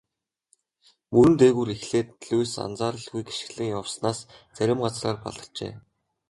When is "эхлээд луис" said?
1.75-2.53